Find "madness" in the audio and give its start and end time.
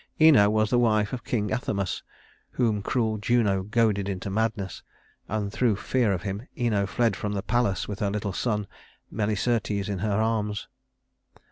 4.31-4.81